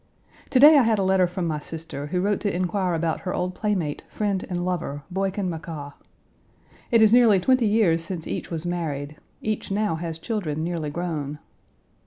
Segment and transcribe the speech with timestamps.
[0.49, 3.53] To day I had letter from my sister, who wrote to inquire about her old
[3.53, 5.93] playmate, friend, and lover, Boykin McCaa.
[6.89, 11.37] It is nearly twenty years since each was married; each now has children nearly grown.